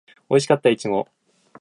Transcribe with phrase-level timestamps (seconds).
[0.29, 1.07] おいしかったいちご